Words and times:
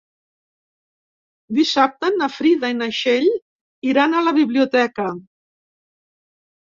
Dissabte 1.57 2.09
na 2.15 2.29
Frida 2.37 2.73
i 2.73 2.77
na 2.79 2.89
Txell 2.95 3.29
iran 3.93 4.17
a 4.17 4.25
la 4.31 4.35
biblioteca. 4.39 5.07